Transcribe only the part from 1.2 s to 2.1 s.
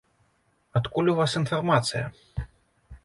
інфармацыя?